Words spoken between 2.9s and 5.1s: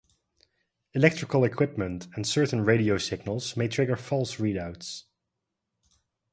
signals may trigger false readouts.